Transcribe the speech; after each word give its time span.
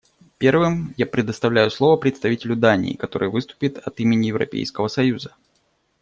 Первым 0.39 0.95
я 0.97 1.05
предоставляю 1.05 1.69
слово 1.69 1.95
представителю 1.95 2.55
Дании, 2.55 2.95
который 2.95 3.29
выступит 3.29 3.77
от 3.77 3.99
имени 3.99 4.29
Европейского 4.29 4.87
союза. 4.87 5.35